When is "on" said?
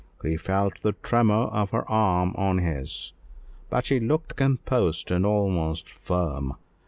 2.35-2.57